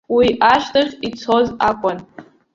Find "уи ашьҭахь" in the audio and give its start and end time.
0.15-0.93